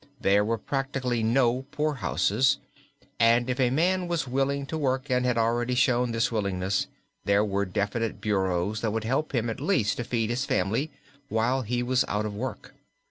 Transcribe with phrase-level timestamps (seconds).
[0.19, 2.57] There were practically no poorhouses,
[3.19, 6.87] and if a man was willing to work and had already shown this willingness,
[7.25, 10.89] there were definite bureaus that would help him at least to feed his family
[11.29, 12.73] while he was out of work.